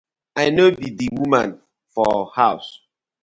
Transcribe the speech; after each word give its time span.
I 0.43 0.45
no 0.55 0.65
bi 0.77 0.87
di 0.97 1.07
woman 1.17 1.49
for 1.93 2.13
haws. 2.35 2.67